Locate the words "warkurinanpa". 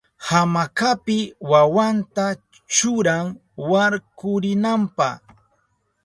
3.69-5.09